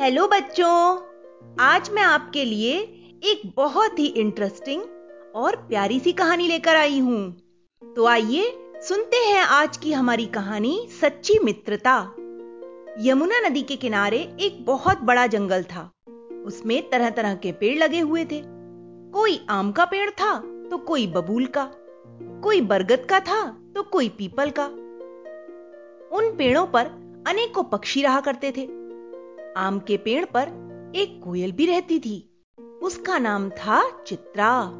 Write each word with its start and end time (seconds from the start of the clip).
Hello 0.00 0.26
बच्चों, 0.28 0.98
आज 1.60 1.88
मैं 1.90 2.02
आपके 2.02 2.44
लिए 2.44 2.74
एक 3.22 3.40
बहुत 3.56 3.98
ही 3.98 4.06
इंटरेस्टिंग 4.06 4.82
और 5.34 5.56
प्यारी 5.56 5.98
सी 6.00 6.12
कहानी 6.12 6.46
लेकर 6.48 6.76
आई 6.76 6.98
हूँ। 6.98 7.40
तो 7.82 8.06
आइए 8.06 8.52
सुनते 8.82 9.16
हैं 9.16 9.42
आज 9.42 9.76
की 9.76 9.92
हमारी 9.92 10.26
कहानी 10.26 10.88
सच्ची 11.00 11.38
मित्रता। 11.38 11.96
यमुना 13.00 13.40
नदी 13.40 13.62
के 13.62 13.76
किनारे 13.76 14.18
एक 14.40 14.64
बहुत 14.66 15.02
बड़ा 15.02 15.26
जंगल 15.26 15.62
था। 15.62 15.82
उसमें 16.46 16.90
तरह 16.90 17.10
तरह 17.10 17.34
के 17.34 17.52
पेड़ 17.52 17.76
लगे 17.78 18.00
हुए 18.00 18.24
थे। 18.24 18.42
कोई 19.12 19.40
आम 19.50 19.72
का 19.72 19.84
पेड़ 19.84 20.10
था 20.10 20.34
तो 20.70 20.78
कोई 20.78 21.06
बबूल 21.06 21.46
का। 21.46 21.70
कोई 22.42 22.60
बरगद 22.60 23.06
का 23.10 23.20
था 23.20 23.44
तो 23.74 23.82
कोई 23.82 24.08
पीपल 24.08 24.50
का। 24.50 24.66
उन 26.16 26.34
पेड़ों 26.38 26.66
पर 26.66 26.86
अनेकों 27.28 27.64
पक्षी 27.64 28.02
रहा 28.02 28.20
करते 28.20 28.52
थे। 28.56 28.77
आम 29.58 29.78
के 29.78 29.96
पेड़ 29.96 30.24
पर 30.24 30.42
एक 30.96 31.20
कोयल 31.24 31.52
भी 31.52 31.66
रहती 31.66 31.98
थी। 31.98 32.44
उसका 32.82 33.18
नाम 33.18 33.50
था 33.50 34.04
चित्रा। 34.06 34.72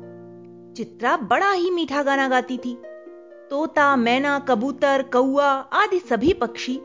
चित्रा 0.76 1.16
बड़ा 1.16 1.50
ही 1.50 1.70
मीठा 1.70 2.02
गाना 2.02 2.28
गाती 2.28 2.58
थी। 2.58 2.78
तोता, 3.50 3.96
मैना, 3.96 4.38
कबूतर 4.38 5.02
कौआ 5.02 5.46
आदि 5.46 5.98
सभी 5.98 6.32
पक्षी 6.32 6.80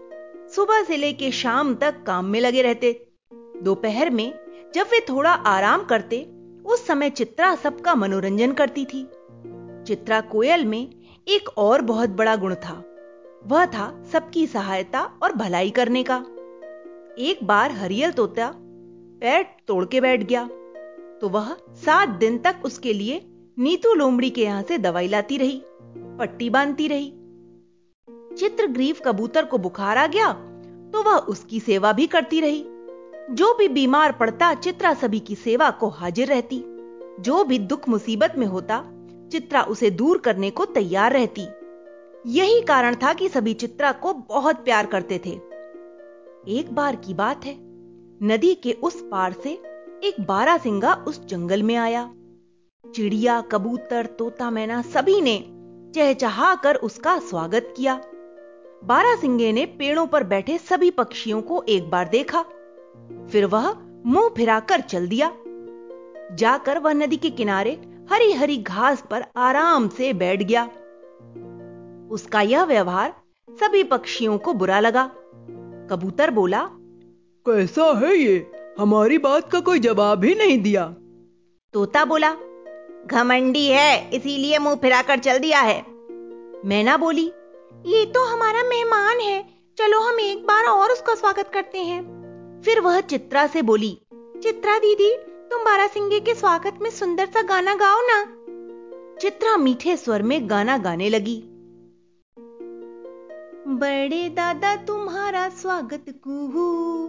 सुबह 0.56 0.84
से 0.84 0.98
लेकर 0.98 1.32
शाम 1.32 1.76
तक 1.76 2.04
काम 2.04 2.26
में 2.26 2.42
लगे 2.42 2.62
रहते। 2.62 3.14
दोपहर 3.62 4.10
में 4.10 4.34
जब 4.76 4.86
वे 4.86 5.06
थोड़ा 5.10 5.32
आराम 5.32 5.84
करते, 5.84 6.32
उस 6.66 6.88
समय 6.88 7.10
चित्रा 7.10 7.56
सबका 7.56 7.96
मनोरंजन 7.96 8.52
करती 8.52 8.86
थी। 8.86 9.10
चित्रा 9.88 10.22
कोयल 10.22 10.66
में 10.66 10.96
एक 11.28 11.50
और 11.58 11.82
बहुत 11.82 12.10
बड़ा 12.10 12.36
गुण 12.36 12.56
था। 12.56 12.84
वह 13.48 13.66
था 13.66 14.04
सबकी 14.14 14.48
सहायता 14.48 15.20
और 15.24 15.34
भलाई 15.34 15.70
करने 15.70 16.04
का। 16.04 16.26
एक 17.18 17.40
बार 17.44 17.72
हरियल 17.72 18.12
तोता 18.12 18.52
पैर 19.22 19.46
तोड़ 19.68 19.84
के 19.86 20.00
बैठ 20.02 20.24
गया 20.24 20.44
तो 21.22 21.30
वह 21.30 21.54
सात 21.76 22.10
दिन 22.10 22.38
तक 22.38 22.62
उसके 22.66 22.94
लिए 22.94 23.22
नीतू 23.58 23.94
लोमड़ी 23.94 24.30
के 24.30 24.44
यहाँ 24.44 24.64
से 24.64 24.78
दवाई 24.78 25.08
लाती 25.08 25.38
रही, 25.38 25.62
पट्टी 26.20 26.50
बांधती 26.50 26.88
रही। 26.88 27.10
चित्रग्रीव 28.38 28.96
कबूतर 29.06 29.46
को 29.46 29.58
बुखार 29.58 29.98
आ 29.98 30.08
गया 30.08 30.32
तो 30.94 31.04
वह 31.04 31.18
उसकी 31.18 31.60
सेवा 31.60 31.92
भी 31.94 32.08
करती 32.08 32.40
रही। 32.42 32.64
जो 33.32 33.54
भी 33.54 33.68
बीमार 33.68 34.12
पड़ता, 34.12 34.54
चित्रा 34.54 34.94
सभी 34.94 35.20
की 35.20 35.36
सेवा 35.36 35.70
को 35.72 35.90
हाजिर 35.90 36.28
रहती। 36.28 36.64
जो 37.20 37.44
भी 37.44 37.60
दुख 37.60 37.88
मुसीबत 37.90 38.34
में 38.38 38.48
होता, 38.48 38.84
चित्रा 39.32 39.62
उसे 39.64 39.90
दूर 39.92 40.18
करने 40.18 40.50
को 40.50 40.66
तैयार 40.66 41.14
रहती। 41.14 41.48
यही 42.32 42.62
कारण 42.62 42.96
था 42.96 43.14
कि 43.14 43.30
सभी 43.30 43.54
चित्रा 43.54 43.92
को 43.92 44.14
बहुत 44.14 44.64
प्यार 44.66 44.86
करते 44.86 45.22
थे। 45.26 45.40
एक 46.48 46.76
बार 46.76 46.96
की 46.96 47.14
बात 47.14 47.46
है। 47.46 47.56
नदी 48.24 48.56
के 48.56 48.72
उस 48.72 49.02
पार 49.12 49.34
से 49.34 49.50
एक 50.04 50.16
बारा 50.22 50.58
सिंगा 50.58 50.94
उस 50.94 51.26
जंगल 51.26 51.64
में 51.64 51.76
आया। 51.76 52.14
चिड़िया, 52.96 53.42
कबूतर, 53.42 54.06
तोता, 54.06 54.52
मैना 54.52 54.82
सभी 54.82 55.22
ने 55.22 55.46
चहचहा 55.96 56.56
कर 56.56 56.76
उसका 56.76 57.20
स्वागत 57.20 57.74
किया। 57.78 58.02
बारा 58.84 59.16
सिंगे 59.16 59.52
ने 59.52 59.66
पेड़ों 59.66 60.08
पर 60.08 60.24
बैठे 60.24 60.58
सभी 60.58 60.92
पक्षियों 60.92 61.42
को 61.42 61.64
एक 61.70 61.90
बार 61.90 62.10
देखा। 62.10 62.42
फिर 63.32 63.46
वह 63.46 63.76
मुँह 64.06 64.30
फिराकर 64.38 64.80
चल 64.80 65.08
दिया। 65.08 65.38
जाकर 66.36 66.80
वह 66.80 66.94
नदी 66.94 67.18
के 67.18 67.30
किनारे 67.30 67.72
हरी 68.12 68.32
हरी 68.32 68.58
घास 68.58 69.04
पर 69.12 69.26
आराम 69.36 69.88
से 69.88 70.14
बैठ 70.14 70.44
गया। 70.44 70.70
उसका 72.12 72.42
यह 72.42 72.64
व्यवहार 72.64 73.16
सभी 73.50 73.84
पक्षियों 73.84 74.38
को 74.38 74.54
बुरा 74.54 74.80
लगा। 74.80 75.12
कबूतर 75.90 76.32
बोला 76.32 76.62
कैसा 77.46 77.86
है 78.00 78.16
ये? 78.16 78.52
हमारी 78.80 79.18
बात 79.18 79.52
का 79.52 79.60
कोई 79.60 79.80
जवाब 79.80 80.24
ही 80.24 80.34
नहीं 80.36 80.62
दिया. 80.62 80.86
तोता 81.74 82.06
बोला 82.06 82.32
घमंडी 83.08 83.66
है 83.68 84.10
इसीलिए 84.10 84.58
मुँह 84.58 84.76
फिराकर 84.76 85.20
चल 85.20 85.40
दिया 85.40 85.60
है। 85.60 85.80
मैना 86.66 86.98
बोली 86.98 87.26
ये 87.86 88.06
तो 88.06 88.26
हमारा 88.26 88.64
मेहमान 88.64 89.20
है 89.20 89.42
चलो 89.78 90.00
हम 90.00 90.20
एक 90.20 90.46
बार 90.46 90.66
और 90.66 90.92
उसका 90.92 91.16
स्वागत 91.16 91.50
करते 91.54 91.78
हैं। 91.78 92.02
फिर 92.66 92.80
वह 92.80 93.00
चित्रा 93.02 93.48
से 93.48 93.62
बोली 93.62 93.98
चित्रा 94.44 94.78
दीदी 94.78 95.14
तुम 95.52 95.64
बारा 95.64 95.88
सिंगे 95.88 96.20
के 96.20 96.34
स्वागत 96.34 96.80
में 96.82 96.90
सुंदर 96.90 97.26
सा 97.26 97.42
गाना 97.42 97.76
गाओ 97.76 98.00
ना। 98.02 98.24
चित्रा 99.22 99.58
मीठे 99.58 99.98
स्वर 99.98 100.22
में 100.22 100.50
गाना 100.50 100.78
गाने 100.78 101.10
लगी। 101.10 101.44
बड़े 103.68 104.30
दादा 104.30 104.76
तुम्हारा 104.76 105.50
स्वागत 105.50 106.06
कुहू। 106.10 107.08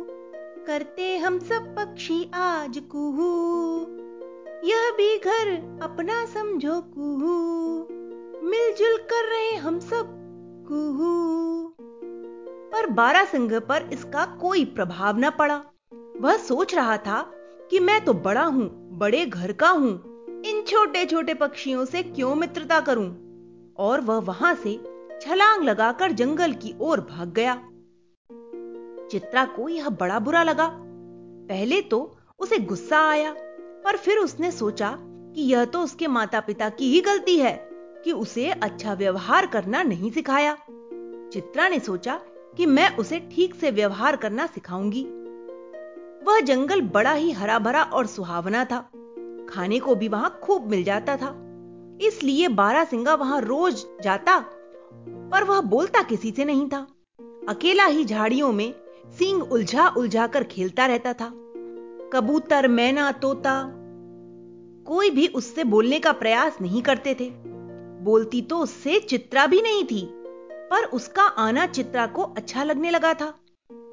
करते 0.67 1.19
हम 1.19 1.39
सब 1.39 1.77
पक्षी 1.77 2.31
आज 2.35 2.79
कुहू। 2.79 3.81
यह 4.69 4.91
भी 4.91 5.19
घर 5.19 5.49
अपना 5.83 6.27
समझो 6.27 6.81
कुहू। 6.81 7.79
मिलजुल 8.49 8.97
कर 8.97 9.29
रहे 9.31 9.55
हम 9.55 9.79
सब 9.79 10.05
कुहू। 10.69 11.75
पर 12.73 12.91
बारा 12.91 13.25
सिंह 13.25 13.59
पर 13.59 13.91
इसका 13.93 14.25
कोई 14.25 14.65
प्रभाव 14.65 15.19
न 15.19 15.31
पड़ा। 15.31 15.63
वह 16.21 16.37
सोच 16.37 16.75
रहा 16.75 16.97
था 16.97 17.33
कि 17.71 17.81
मैं 17.81 18.05
तो 18.05 18.15
बड़ा 18.15 18.45
हूँ, 18.45 18.99
बड़े 18.99 19.27
घर 19.27 19.53
का 19.53 19.69
हूँ। 19.69 19.95
इन 20.47 20.63
छोटे 20.63 21.07
छोटे 21.07 21.35
पक्षियों 21.35 21.85
से 21.85 22.03
क्यों 22.03 22.35
मित्रता 22.35 22.81
करूँ? 22.81 23.25
और 23.77 24.01
वह 24.01 24.19
वहाँ 24.19 24.55
से 24.55 24.94
छलांग 25.27 25.63
लगाकर 25.63 26.13
जंगल 26.13 26.53
की 26.53 26.75
ओर 26.81 27.01
भाग 27.01 27.29
गया। 27.29 27.55
चित्रा 29.11 29.45
को 29.45 29.69
यह 29.69 29.89
बड़ा 29.89 30.19
बुरा 30.19 30.43
लगा। 30.43 30.69
पहले 31.49 31.81
तो 31.81 32.17
उसे 32.39 32.59
गुस्सा 32.59 33.09
आया, 33.11 33.35
पर 33.85 33.97
फिर 33.97 34.19
उसने 34.19 34.51
सोचा 34.51 34.97
कि 35.01 35.43
यह 35.43 35.65
तो 35.65 35.81
उसके 35.81 36.07
माता 36.07 36.41
पिता 36.41 36.69
की 36.69 36.91
ही 36.91 37.01
गलती 37.01 37.39
है 37.39 37.69
कि 38.05 38.13
उसे 38.13 38.51
अच्छा 38.51 38.95
व्यवहार 38.95 39.47
करना 39.47 39.83
नहीं 39.83 40.11
सिखाया। 40.11 40.57
चित्रा 41.33 41.69
ने 41.69 41.79
सोचा 41.79 42.21
कि 42.57 42.67
मैं 42.67 42.97
उसे 42.97 43.21
ठीक 43.21 43.55
से 43.55 43.71
व्यवहार 43.71 44.17
करना 44.17 44.47
सिखाऊँगी। 44.47 45.05
वह 46.25 46.41
जंगल 46.41 46.81
बड़ा 46.81 47.13
ही 47.13 47.31
हरा 47.31 47.59
भरा 47.59 47.83
और 47.83 48.07
सुहावना 48.07 48.65
था। 48.65 48.81
खाने 49.49 49.79
को 49.79 49.95
भी 49.95 50.09
वहाँ 50.09 50.41
खूब 50.43 50.67
मिल 50.67 50.85
जाता 50.85 51.17
था। 51.17 51.35
इसलिए 52.01 52.49
बारा 52.49 52.85
सिंगा 52.85 53.15
वहाँ 53.15 53.41
रोज 53.41 53.87
जाता 54.03 54.45
पर 55.31 55.45
वह 55.45 55.61
बोलता 55.61 56.03
किसी 56.03 56.31
से 56.31 56.45
नहीं 56.45 56.69
था। 56.69 56.87
अकेला 57.49 57.85
ही 57.85 58.05
झाड़ियों 58.05 58.53
में 58.53 58.73
सींग 59.19 59.43
उलझा 59.43 59.89
उलझा 59.89 60.27
कर 60.27 60.45
खेलता 60.45 60.87
रहता 60.87 61.13
था। 61.13 61.33
कबूतर, 62.13 62.69
मैना, 62.69 63.13
तोता, 63.13 63.63
कोई 64.87 65.11
भी 65.11 65.27
उससे 65.27 65.65
बोलने 65.65 65.99
का 65.99 66.13
प्रयास 66.13 66.61
नहीं 66.61 66.83
करते 66.83 67.15
थे। 67.15 67.31
बोलती 68.05 68.43
तो 68.43 68.59
उससे 68.59 68.99
चित्रा 69.01 69.47
भी 69.47 69.61
नहीं 69.63 69.85
थी, 69.85 70.07
पर 70.71 70.85
उसका 70.85 71.23
आना 71.23 71.67
चित्रा 71.67 72.07
को 72.07 72.23
अच्छा 72.23 72.65
लगने 72.65 72.91
लगा 72.91 73.15
था। 73.15 73.33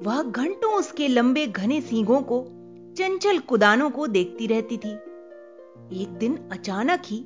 वह 0.02 0.22
घंटों 0.22 0.72
उसके 0.72 1.08
लंबे 1.08 1.46
घने 1.46 1.80
सींगों 1.80 2.20
को, 2.22 2.44
चंचल 2.98 3.38
कुदानों 3.38 3.90
को 3.90 4.06
देखती 4.06 4.46
रहती 4.46 4.76
थी। 4.76 4.92
एक 6.02 6.16
दिन 6.18 6.38
अचानक 6.52 7.02
ही 7.04 7.24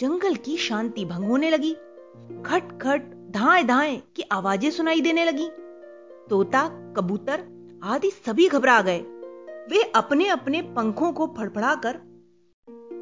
जंगल 0.00 0.34
की 0.34 0.56
शांति 0.56 1.04
भंग 1.04 1.24
होने 1.24 1.50
लगी। 1.50 1.72
खट 2.46 2.78
खट 2.82 3.14
धाए 3.30 3.62
धाए 3.62 3.96
की 4.16 4.22
आवाज़ें 4.22 4.70
सुनाई 4.70 5.00
देने 5.00 5.24
लगी। 5.24 5.48
तोता, 6.30 6.68
कबूतर 6.96 7.42
आदि 7.84 8.10
सभी 8.26 8.48
घबरा 8.48 8.80
गए। 8.82 8.98
वे 9.70 9.82
अपने 9.96 10.28
अपने 10.28 10.62
पंखों 10.76 11.12
को 11.12 11.26
फड़फड़ाकर 11.38 11.98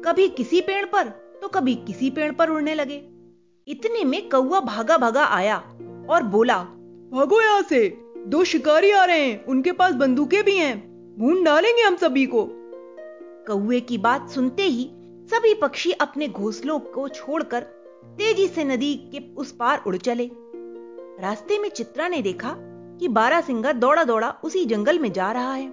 कभी 0.05 0.27
किसी 0.29 0.61
पेड़ 0.61 0.85
पर 0.85 1.09
तो 1.41 1.47
कभी 1.47 1.75
किसी 1.77 2.09
पेड़ 2.09 2.31
पर 2.31 2.49
उड़ने 2.49 2.73
लगे। 2.73 2.97
इतने 3.67 4.03
में 4.03 4.29
कौआ 4.29 4.59
भागा 4.59 4.97
भागा 4.97 5.23
आया 5.25 5.57
और 6.09 6.23
बोला, 6.23 6.57
भागो 7.11 7.41
यहाँ 7.41 7.61
से। 7.61 7.87
दो 8.27 8.43
शिकारी 8.43 8.91
आ 8.91 9.05
रहे 9.05 9.19
हैं। 9.19 9.45
उनके 9.45 9.71
पास 9.71 9.93
बंदूकें 9.93 10.43
भी 10.43 10.57
हैं। 10.57 10.75
भून 11.19 11.43
डालेंगे 11.43 11.81
हम 11.81 11.95
सभी 11.95 12.25
को। 12.25 12.47
कौए 13.47 13.79
की 13.79 13.97
बात 13.97 14.29
सुनते 14.29 14.63
ही 14.63 14.89
सभी 15.29 15.53
पक्षी 15.53 15.91
अपने 15.91 16.27
घोंसलों 16.27 16.79
को 16.79 17.07
छोड़कर 17.07 17.65
तेज़ी 18.15 18.47
से 18.47 18.63
नदी 18.63 18.95
के 18.95 19.35
उस 19.35 19.51
पार 19.51 19.83
उड़ 19.87 19.97
चले। 19.97 20.29
रास्ते 21.19 21.59
में 21.59 21.69
चित्रा 21.69 22.07
ने 22.07 22.21
देखा 22.21 22.55
कि 22.99 23.07
बारा 23.07 23.41
सिंगा 23.41 23.71
दौड़ा 23.71 24.03
दौड़ा 24.03 24.35
उसी 24.43 24.65
जंगल 24.65 24.99
में 24.99 25.11
जा 25.11 25.31
रहा 25.31 25.53
है। 25.53 25.69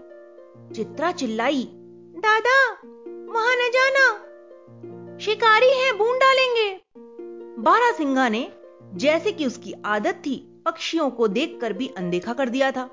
चित्रा 0.74 1.12
चिल्लाई, 1.12 1.68
दादा, 2.16 2.70
वहाँ 3.32 3.54
न 3.56 3.70
जाना। 3.74 4.20
शिकारी 5.18 5.70
है 5.70 5.92
बूंद 5.92 6.16
डालेंगे। 6.16 6.80
बारा 7.62 7.92
सिंगा 7.92 8.28
ने, 8.28 8.52
जैसे 8.94 9.32
कि 9.32 9.46
उसकी 9.46 9.74
आदत 9.84 10.14
थी, 10.14 10.62
पक्षियों 10.66 11.10
को 11.10 11.28
देखकर 11.28 11.72
भी 11.72 11.88
अनदेखा 11.88 12.32
कर 12.32 12.48
दिया 12.48 12.70
था। 12.70 12.90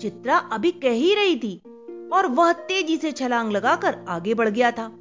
चित्रा 0.00 0.36
अभी 0.36 0.70
कह 0.70 0.90
ही 0.90 1.14
रही 1.14 1.36
थी, 1.36 1.62
और 2.12 2.26
वह 2.26 2.52
तेज़ी 2.52 2.96
से 2.96 3.12
छलांग 3.12 3.52
लगाकर 3.52 4.04
आगे 4.08 4.34
बढ़ 4.34 4.48
गया 4.48 4.70
था। 4.70 4.98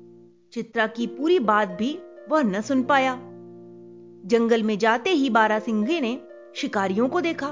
चित्रा 0.54 0.88
की 0.88 1.08
पूरी 1.08 1.40
बात 1.40 1.68
भी 1.68 2.00
वह 2.30 2.44
न 2.44 2.62
सुन 2.62 2.84
पाया। 2.84 3.14
जंगल 4.26 4.64
में 4.64 4.78
जाते 4.78 5.10
ही 5.10 5.30
बारा 5.30 5.60
सिंघे 5.60 6.02
ने 6.02 6.22
शिकारियों 6.56 7.10
को 7.10 7.22
देखा। 7.22 7.48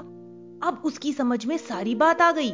अब 0.64 0.82
उसकी 0.86 1.14
समझ 1.14 1.46
में 1.46 1.58
सारी 1.58 1.96
बात 1.96 2.22
आ 2.22 2.32
गई। 2.32 2.52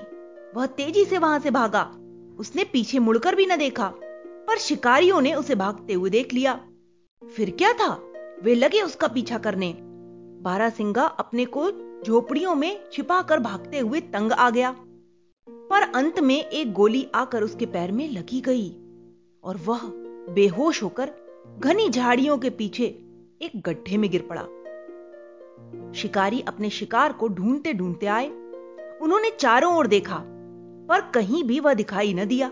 वह 0.55 0.65
तेज़ी 0.65 1.05
से 1.05 1.17
वहाँ 1.17 1.39
से 1.39 1.51
भागा। 1.51 1.95
उसने 2.39 2.63
पीछे 2.63 2.99
मुड़कर 2.99 3.35
भी 3.35 3.45
न 3.45 3.57
देखा, 3.57 3.93
पर 4.47 4.57
शिकारियों 4.57 5.21
ने 5.21 5.33
उसे 5.33 5.55
भागते 5.55 5.93
हुए 5.93 6.09
देख 6.09 6.33
लिया। 6.33 6.67
फिर 7.35 7.49
क्या 7.49 7.73
था? 7.73 8.11
वे 8.43 8.55
लगे 8.55 8.81
उसका 8.81 9.07
पीछा 9.07 9.37
करने। 9.37 9.73
बारा 9.73 10.41
बारासिंगा 10.41 11.03
अपने 11.03 11.45
को 11.45 11.71
झोपड़ियों 12.03 12.55
में 12.55 12.89
छिपाकर 12.91 13.39
भागते 13.39 13.79
हुए 13.79 14.01
तंग 14.01 14.31
आ 14.31 14.49
गया। 14.49 14.75
पर 15.49 15.81
अंत 15.81 16.19
में 16.19 16.45
एक 16.45 16.73
गोली 16.73 17.07
आकर 17.15 17.43
उसके 17.43 17.65
पैर 17.65 17.91
में 17.91 18.09
लगी 18.09 18.41
गई, 18.41 18.69
और 19.43 19.57
वह 19.57 19.79
बेहोश 20.33 20.83
होकर 20.83 21.11
घनी 21.59 21.89
झाड़ियों 21.89 22.37
के 22.37 22.49
पीछे 22.49 23.00
एक 23.41 23.51
गड्ढे 23.65 23.97
में 23.97 24.09
गिर 24.11 24.27
पड़ा। 24.31 24.41
शिकारी 25.93 26.41
अपने 26.41 26.69
शिकार 26.69 27.13
को 27.13 27.27
ढूंढते 27.27 27.73
ढूंढते 27.73 28.05
आए। 28.05 28.27
उन्होंने 29.01 29.31
चारों 29.31 29.73
ओर 29.77 29.87
देखा, 29.87 30.17
पर 30.89 31.01
कहीं 31.13 31.43
भी 31.43 31.59
वह 31.59 31.73
दिखाई 31.73 32.13
न 32.13 32.25
दिया। 32.25 32.49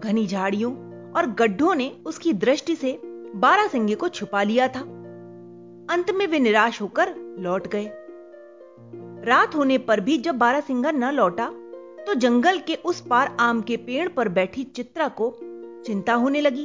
घनी 0.00 0.26
झाड़ियों 0.26 0.72
और 1.12 1.26
गड्ढों 1.30 1.74
ने 1.74 1.90
उसकी 2.06 2.32
दृष्टि 2.32 2.76
से 2.76 2.98
बारासिंगे 3.34 3.94
को 3.94 4.08
छुपा 4.08 4.42
लिया 4.42 4.68
था। 4.68 4.80
अंत 5.90 6.10
में 6.10 6.26
वे 6.26 6.38
निराश 6.38 6.80
होकर 6.82 7.14
लौट 7.38 7.66
गए। 7.66 7.90
रात 9.26 9.54
होने 9.54 9.78
पर 9.78 10.00
भी 10.00 10.18
जब 10.18 10.34
बारासिंगा 10.34 10.90
न 10.90 11.12
लौटा 11.14 11.46
तो 12.06 12.14
जंगल 12.14 12.58
के 12.58 12.74
उस 12.74 13.00
पार 13.00 13.36
आम 13.40 13.60
के 13.62 13.76
पेड़ 13.76 14.08
पर 14.08 14.28
बैठी 14.28 14.64
चित्रा 14.64 15.08
को 15.20 15.34
चिंता 15.86 16.14
होने 16.14 16.40
लगी। 16.40 16.62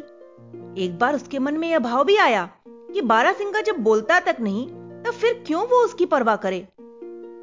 एक 0.78 0.98
बार 1.00 1.16
उसके 1.16 1.40
मन 1.40 1.58
में 1.58 1.68
यह 1.70 1.80
भाव 1.80 2.04
भी 2.04 2.16
आया 2.18 2.50
कि 2.96 3.02
बारासिंगा 3.02 3.62
जब 3.62 3.76
बोलता 3.78 4.20
तक 4.20 4.38
नहीं 4.40 4.68
तब 5.04 5.12
फिर 5.12 5.44
क्यों 5.48 5.64
वो 5.64 5.86
उसकी 5.86 6.06
परवाह 6.06 6.36
करे? 6.36 6.68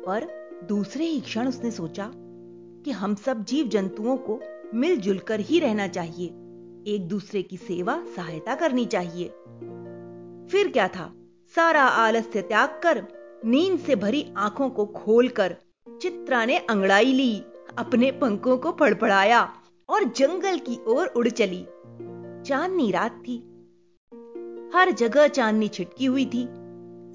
पर 0.06 0.26
दूसरे 0.68 1.04
ही 1.04 1.20
क्षण 1.20 1.48
उसने 1.48 1.70
सोचा 1.70 2.12
कि 2.84 2.90
हम 2.90 3.14
सब 3.14 3.44
जीव 3.44 3.66
जंतुओं 3.66 4.16
को 4.16 4.40
मिलजुल 4.74 5.18
कर 5.18 5.40
ही 5.40 5.58
रहना 5.58 5.86
चाहिए, 5.86 6.26
एक 6.94 7.08
दूसरे 7.08 7.42
की 7.42 7.56
सेवा, 7.56 8.04
सहायता 8.16 8.54
करनी 8.54 8.86
चाहिए। 8.86 9.28
फिर 10.48 10.68
क्या 10.68 10.88
था? 10.88 11.12
सारा 11.56 11.82
आलस्य 11.82 12.42
त्याग 12.42 12.80
कर, 12.82 13.06
नींद 13.44 13.78
से 13.78 13.96
भरी 13.96 14.34
आँखों 14.36 14.70
को 14.70 14.86
खोलकर 14.86 15.56
चित्रा 16.02 16.44
ने 16.44 16.58
अंगड़ाई 16.58 17.12
ली, 17.12 17.42
अपने 17.78 18.10
पंखों 18.10 18.58
को 18.58 18.70
फड़फड़ाया 18.70 19.52
और 19.88 20.04
जंगल 20.04 20.58
की 20.58 20.84
ओर 20.88 21.06
उड़ 21.06 21.28
चली। 21.28 21.66
चांदनी 22.46 22.90
रात 22.90 23.12
थी। 23.12 23.48
हर 24.74 24.90
जगह 24.90 25.26
चांदनी 25.26 25.68
छिटकी 25.68 26.04
हुई 26.04 26.26
थी। 26.26 26.48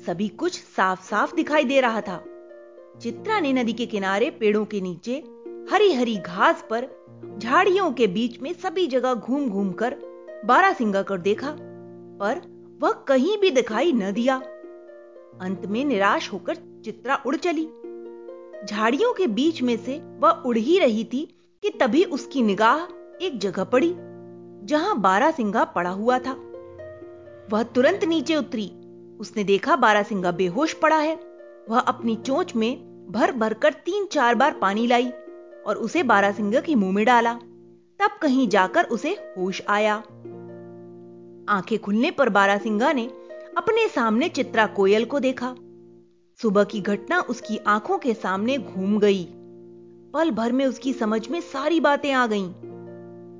सभी 0.05 0.27
कुछ 0.27 0.59
साफ़ 0.59 1.03
साफ़ 1.03 1.35
दिखाई 1.35 1.63
दे 1.63 1.81
रहा 1.81 2.01
था। 2.01 2.23
चित्रा 3.01 3.39
ने 3.39 3.53
नदी 3.53 3.73
के 3.73 3.85
किनारे 3.85 4.29
पेड़ों 4.29 4.65
के 4.65 4.81
नीचे 4.81 5.23
हरी 5.71 5.93
हरी 5.93 6.17
घास 6.17 6.65
पर 6.69 6.87
झाड़ियों 7.37 7.91
के 7.91 8.07
बीच 8.07 8.41
में 8.41 8.53
सभी 8.53 8.87
जगह 8.87 9.13
घूम 9.13 9.49
घूम 9.49 9.71
कर 9.71 9.95
बारासिंगा 10.45 11.01
कर 11.01 11.17
देखा, 11.17 11.55
पर 12.19 12.41
वह 12.81 12.91
कहीं 12.91 13.37
भी 13.37 13.49
दिखाई 13.49 13.91
न 13.91 14.11
दिया। 14.11 14.37
अंत 15.41 15.65
में 15.65 15.85
निराश 15.85 16.33
होकर 16.33 16.55
चित्रा 16.55 17.23
उड़ 17.25 17.35
चली। 17.35 17.65
झाड़ियों 18.65 19.13
के 19.13 19.27
बीच 19.27 19.61
में 19.61 19.77
से 19.77 20.01
वह 20.19 20.29
उड़ 20.29 20.57
ही 20.57 20.79
रही 20.79 21.03
थी 21.03 21.37
कि 21.61 21.69
तभी 21.69 22.03
उसकी 22.03 22.41
निगाह 22.41 22.79
एक 23.25 23.39
जगह 23.39 23.63
पड़ी, 23.63 23.95
जहाँ 24.67 24.99
बारा 24.99 24.99
बारासिंगा 24.99 25.63
पड़ा 25.63 25.89
हुआ 25.89 26.19
था। 26.19 26.46
वह 27.51 27.63
तुरंत 27.63 28.03
नीचे 28.03 28.35
उतरी। 28.35 28.71
उसने 29.19 29.43
देखा 29.43 29.75
बारा 29.75 29.81
बारासिंगा 29.81 30.31
बेहोश 30.31 30.73
पड़ा 30.73 30.97
है। 30.97 31.19
वह 31.69 31.79
अपनी 31.79 32.15
चोंच 32.15 32.55
में 32.55 32.87
भर 33.11 33.31
भर 33.31 33.53
कर 33.53 33.73
तीन 33.73 34.05
चार 34.05 34.35
बार 34.35 34.51
पानी 34.51 34.87
लाई 34.87 35.09
और 35.67 35.75
उसे 35.75 36.03
बारा 36.03 36.27
बारासिंगा 36.27 36.61
के 36.61 36.75
मुँह 36.75 36.93
में 36.93 37.05
डाला। 37.05 37.33
तब 37.99 38.09
कहीं 38.21 38.47
जाकर 38.47 38.83
उसे 38.83 39.09
होश 39.09 39.61
आया। 39.67 39.95
आँखें 41.49 41.79
खुलने 41.79 42.11
पर 42.11 42.29
बारा 42.29 42.53
बारासिंगा 42.53 42.93
ने 42.93 43.11
अपने 43.57 43.87
सामने 43.87 44.29
चित्रा 44.29 44.65
कोयल 44.65 45.05
को 45.05 45.19
देखा। 45.19 45.55
सुबह 46.41 46.63
की 46.63 46.81
घटना 46.81 47.19
उसकी 47.19 47.57
आँखों 47.57 47.97
के 47.97 48.13
सामने 48.13 48.57
घूम 48.57 48.99
गई। 48.99 49.27
पल 50.13 50.31
भर 50.31 50.51
में 50.51 50.65
उसकी 50.65 50.93
समझ 50.93 51.29
में 51.29 51.41
सारी 51.41 51.79
बातें 51.79 52.11
आ 52.11 52.27
गईं। 52.27 52.53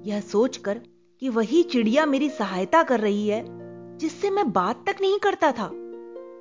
यह 0.03 0.19
सोचकर 0.19 0.81
कि 1.19 1.30
वही 1.30 1.63
चिड़िया 1.63 2.06
मेरी 2.06 2.30
सहायता 2.30 2.83
कर 2.83 3.00
रही 3.00 3.27
है। 3.27 3.66
जिससे 3.97 4.29
मैं 4.29 4.51
बात 4.53 4.83
तक 4.88 5.01
नहीं 5.01 5.19
करता 5.19 5.51
था। 5.51 5.69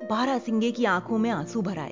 बारह 0.09 0.37
सिंगे 0.37 0.71
की 0.71 0.85
आँखों 0.85 1.17
में 1.17 1.29
आँसू 1.29 1.61
भराए 1.61 1.91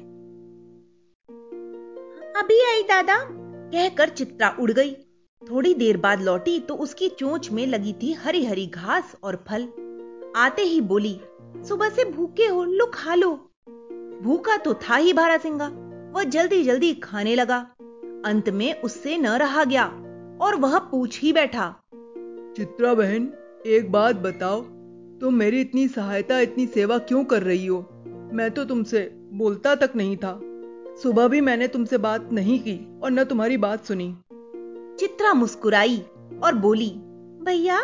अभी 2.37 2.59
आई 2.65 2.83
दादा, 2.83 3.17
कहकर 3.21 4.09
चित्रा 4.09 4.55
उड़ 4.59 4.71
गई। 4.71 4.93
थोड़ी 5.41 5.73
देर 5.73 5.97
बाद 5.97 6.21
लौटी 6.21 6.59
तो 6.59 6.75
उसकी 6.75 7.09
चोंच 7.09 7.51
में 7.51 7.65
लगी 7.67 7.93
थी 7.93 8.13
हरी 8.13 8.45
हरी 8.45 8.65
घास 8.67 9.15
और 9.23 9.43
फल। 9.47 9.67
आते 10.35 10.61
ही 10.61 10.81
बोली, 10.81 11.19
सुबह 11.67 11.89
से 11.89 12.05
भूखे 12.05 12.47
हो, 12.47 12.63
लो 12.63 12.85
खा 12.93 13.15
लो। 13.15 13.31
भूखा 14.23 14.57
तो 14.57 14.73
था 14.73 14.95
ही 14.95 15.13
भारा 15.13 15.37
सिंगा। 15.37 15.67
वह 16.15 16.23
जल्दी 16.23 16.63
जल्दी 16.63 16.93
खाने 16.93 17.35
लगा। 17.35 17.57
अंत 18.25 18.49
में 18.49 18.81
उससे 18.81 19.17
न 19.17 19.27
रहा 19.27 19.63
गया 19.63 19.85
और 20.41 20.55
वह 20.55 20.77
पूछ 20.79 21.19
ही 21.21 21.33
बैठा, 21.33 21.73
चित्रा 22.57 22.93
बहन, 22.93 23.31
एक 23.65 23.91
बात 23.91 24.15
बताओ 24.15 24.61
तुम 25.21 25.31
तो 25.31 25.37
मेरी 25.37 25.61
इतनी 25.61 25.87
सहायता, 25.87 26.39
इतनी 26.39 26.67
सेवा 26.67 26.97
क्यों 26.97 27.23
कर 27.23 27.43
रही 27.43 27.65
हो? 27.65 27.89
मैं 28.33 28.51
तो 28.51 28.65
तुमसे 28.65 29.11
बोलता 29.13 29.75
तक 29.75 29.91
नहीं 29.95 30.17
था। 30.17 30.41
सुबह 31.03 31.27
भी 31.27 31.41
मैंने 31.41 31.67
तुमसे 31.67 31.97
बात 31.97 32.29
नहीं 32.31 32.59
की 32.59 32.99
और 33.03 33.11
न 33.11 33.23
तुम्हारी 33.23 33.57
बात 33.57 33.85
सुनी। 33.85 34.15
चित्रा 34.99 35.33
मुस्कुराई 35.33 35.97
और 36.43 36.55
बोली, 36.55 36.89
भैया, 37.45 37.79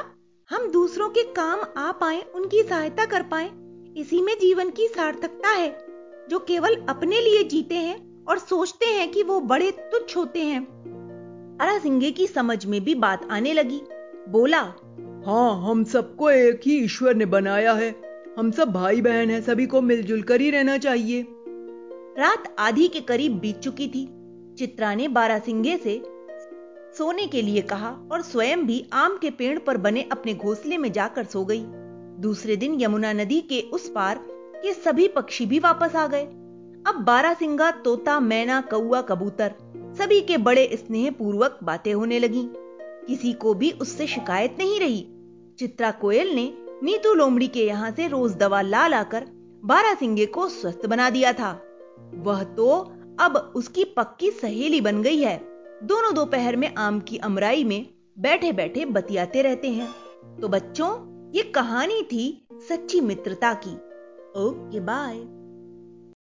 हम 0.50 0.72
दूसरों 0.72 1.10
के 1.10 1.24
काम 1.24 1.60
आ 1.78 1.92
पाए, 1.92 2.22
उनकी 2.36 2.64
सहायता 2.64 3.06
कर 3.06 3.24
पाए। 3.24 3.52
इसी 3.98 4.22
में 4.22 4.34
जीवन 4.34 4.70
की 4.70 4.88
सार्थकता 4.88 5.50
है, 5.50 5.86
जो 6.30 6.40
केवल 6.40 6.76
अपने 6.90 7.22
लिए 7.22 7.44
जीते 7.44 7.76
हैं 7.76 8.26
और 8.26 8.40
सोचते 8.40 8.86
हैं 8.86 9.12
कि 9.12 9.24
वो 9.24 9.40
बड़े 9.40 9.72
तुच्छ 9.72 10.18
होते 10.18 10.40
हैं। 10.40 10.62
अरा 11.62 11.78
सिंगे 11.78 12.12
की 12.12 12.28
समझ 12.28 12.66
में 12.66 12.84
भी 12.84 12.96
बात 12.96 13.28
आने 13.32 13.54
लगी। 13.54 13.82
बोला 14.30 14.74
हाँ 15.26 15.70
हम 15.70 15.84
सबको 15.84 16.30
एक 16.30 16.62
ही 16.66 16.84
ईश्वर 16.84 17.16
ने 17.16 17.26
बनाया 17.26 17.74
है। 17.74 17.96
हम 18.38 18.52
सब 18.52 18.72
भाई 18.72 19.02
बहन 19.02 19.30
हैं, 19.30 19.42
सभी 19.42 19.66
को 19.66 19.82
मिलजुल 19.82 20.22
कर 20.22 20.42
ही 20.42 20.50
रहना 20.50 20.78
चाहिए। 20.78 21.26
रात 22.20 22.56
आधी 22.60 22.88
के 22.88 23.02
करीब 23.02 23.40
बीत 23.40 23.60
चुकी 23.60 23.88
थी। 23.88 24.10
चित्रा 24.56 24.96
ने 24.96 25.08
बारासिंगे 25.08 25.78
से 25.78 26.04
सोने 26.98 27.28
के 27.28 27.42
लिए 27.42 27.62
कहा 27.62 28.10
और 28.12 28.22
स्वयं 28.22 28.66
भी 28.68 28.86
आम 28.94 29.18
के 29.22 29.30
पेड़ 29.30 29.60
पर 29.60 29.78
बने 29.78 30.02
अपने 30.12 30.34
घोंसले 30.34 30.78
में 30.78 30.92
जाकर 30.92 31.24
सो 31.24 31.46
गई। 31.46 31.64
दूसरे 32.22 32.56
दिन 32.56 32.82
यमुना 32.82 33.14
नदी 33.14 33.42
के 33.42 33.62
उस 33.62 33.90
पार 33.90 34.26
के 34.56 34.74
सभी 34.74 35.08
पक्षी 35.08 35.46
भी 35.46 35.60
वापस 35.60 35.96
आ 35.96 36.08
गए। 36.08 36.24
अब 36.88 37.04
बारासिंगा, 37.08 37.72
तोता, 37.72 38.20
मैना 38.20 38.62
कौआ 38.62 39.02
कबूतर 39.02 39.54
सभी 39.98 40.22
के 40.22 40.38
बड़े 40.38 40.70
स्नेह 40.74 41.12
पूर्वक 41.12 41.60
बातें 41.64 41.94
होने 41.94 42.20
लगी। 42.20 42.48
किसी 43.08 43.34
को 43.34 43.54
भी 43.54 43.72
उससे 43.72 44.08
शिकायत 44.08 44.56
नहीं 44.60 44.80
रही। 44.80 45.08
चित्रा 45.62 45.92
कोयल 45.92 46.30
ने 46.30 46.58
नीतू 46.84 47.14
लोमड़ी 47.14 47.48
के 47.48 47.66
यहाँ 47.66 47.92
से 47.92 48.08
रोज 48.08 48.36
दवा 48.36 48.62
ला 48.62 48.88
लाकर 48.88 49.26
बारा 49.66 49.94
सिंगे 49.94 50.26
को 50.26 50.48
स्वस्थ 50.50 50.86
बना 50.86 51.10
दिया 51.10 51.34
था। 51.34 51.52
वह 52.14 52.44
तो 52.44 52.70
अब 53.20 53.54
उसकी 53.56 53.84
पक्की 53.84 54.32
सहेली 54.32 54.82
बन 54.82 55.02
गई 55.02 55.18
है। 55.18 55.38
दोनों 55.84 56.14
दोपहर 56.14 56.56
में 56.56 56.76
आम 56.76 57.00
की 57.00 57.18
अमराई 57.18 57.64
में 57.64 57.86
बैठे 58.20 58.52
बैठे 58.52 58.86
बतियाते 58.86 59.42
रहते 59.42 59.68
हैं। 59.68 59.88
तो 60.42 60.48
बच्चों, 60.48 60.90
ये 61.32 61.44
कहानी 61.44 62.02
थी 62.04 62.48
सच्ची 62.54 63.02
मित्रता 63.02 63.54
की। 63.54 63.76
Okay, 64.42 64.80
bye. 64.80 65.41